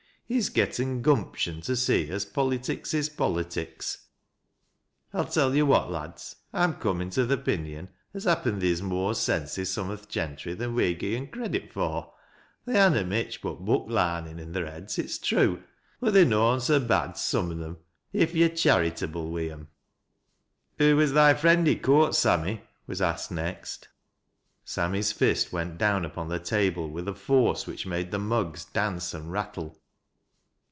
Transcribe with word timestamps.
He's 0.33 0.47
getten 0.47 1.01
gumption 1.01 1.59
to 1.63 1.75
see 1.75 2.09
as 2.09 2.25
pollytics 2.25 2.93
is 2.93 3.09
pollytics. 3.09 4.05
I'll 5.13 5.25
tell 5.25 5.53
yo' 5.53 5.65
what, 5.65 5.91
lads, 5.91 6.37
I'n: 6.53 6.75
oomin' 6.75 7.09
to 7.15 7.27
th' 7.27 7.31
opinion 7.33 7.89
as 8.13 8.23
happen 8.23 8.61
theer's 8.61 8.81
more 8.81 9.13
sense 9.13 9.59
i' 9.59 9.63
some 9.63 9.89
u' 9.89 9.97
th' 9.97 10.07
gentry 10.07 10.53
than 10.53 10.73
we 10.73 10.95
gi' 10.95 11.17
em 11.17 11.27
credit 11.27 11.73
fur; 11.73 12.05
they 12.63 12.75
ha' 12.79 12.89
not 12.93 13.07
mich 13.07 13.41
but 13.41 13.55
hook 13.55 13.87
larnin 13.89 14.39
i' 14.39 14.45
their 14.45 14.67
heads, 14.71 14.97
it's 14.97 15.17
true, 15.17 15.61
but 15.99 16.13
they're 16.13 16.23
noan 16.23 16.61
so 16.61 16.79
bad— 16.79 17.17
some 17.17 17.51
on 17.51 17.61
'em— 17.61 17.77
if 18.13 18.33
yo're 18.33 18.47
charytable 18.47 19.31
wi' 19.31 19.49
'em." 19.51 19.67
"Who 20.77 20.95
was 20.95 21.11
thy 21.11 21.33
friend 21.33 21.67
i' 21.67 21.75
coort, 21.75 22.15
Sammy?" 22.15 22.61
was 22.87 23.01
asked 23.01 23.31
next. 23.31 23.89
Sammy's 24.63 25.11
fist 25.11 25.51
went 25.51 25.77
down 25.77 26.05
upon 26.05 26.29
the 26.29 26.39
table 26.39 26.89
with 26.89 27.09
a 27.09 27.11
forco 27.11 27.67
which 27.67 27.85
made 27.85 28.11
the 28.11 28.17
mugs 28.19 28.63
dance 28.63 29.13
and 29.13 29.29
rattle. 29.29 29.77